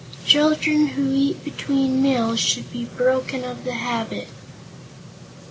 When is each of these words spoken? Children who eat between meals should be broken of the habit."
Children 0.25 0.87
who 0.87 1.13
eat 1.13 1.43
between 1.45 2.01
meals 2.01 2.39
should 2.39 2.71
be 2.71 2.85
broken 2.85 3.43
of 3.43 3.65
the 3.65 3.73
habit." 3.73 4.29